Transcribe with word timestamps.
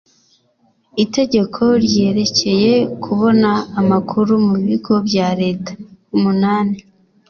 itegeko 1.03 1.61
ryerekeye 1.85 2.73
kubona 3.03 3.49
amakuru 3.79 4.31
mu 4.47 4.55
bigo 4.65 4.95
bya 5.07 5.27
leta 5.41 5.71
umunani 6.15 6.77